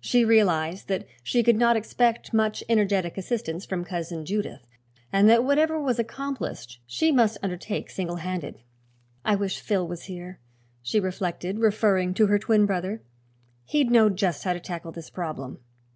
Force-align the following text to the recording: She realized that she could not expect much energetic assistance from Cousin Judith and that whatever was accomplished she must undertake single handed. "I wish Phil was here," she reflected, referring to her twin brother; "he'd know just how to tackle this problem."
She 0.00 0.24
realized 0.24 0.88
that 0.88 1.06
she 1.22 1.44
could 1.44 1.54
not 1.54 1.76
expect 1.76 2.34
much 2.34 2.64
energetic 2.68 3.16
assistance 3.16 3.64
from 3.64 3.84
Cousin 3.84 4.24
Judith 4.24 4.66
and 5.12 5.30
that 5.30 5.44
whatever 5.44 5.78
was 5.80 6.00
accomplished 6.00 6.80
she 6.84 7.12
must 7.12 7.38
undertake 7.44 7.88
single 7.88 8.16
handed. 8.16 8.58
"I 9.24 9.36
wish 9.36 9.60
Phil 9.60 9.86
was 9.86 10.06
here," 10.06 10.40
she 10.82 10.98
reflected, 10.98 11.60
referring 11.60 12.12
to 12.14 12.26
her 12.26 12.40
twin 12.40 12.66
brother; 12.66 13.04
"he'd 13.66 13.92
know 13.92 14.08
just 14.08 14.42
how 14.42 14.52
to 14.52 14.58
tackle 14.58 14.90
this 14.90 15.10
problem." 15.10 15.60